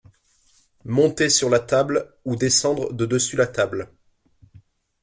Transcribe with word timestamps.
Monter 0.85 1.29
sur 1.29 1.47
la 1.51 1.59
table 1.59 2.11
ou 2.25 2.35
descendre 2.35 2.91
de 2.91 3.05
dessus 3.05 3.35
la 3.37 3.45
table. 3.45 3.91